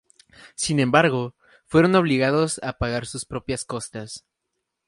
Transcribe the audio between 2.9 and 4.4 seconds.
sus propias costas.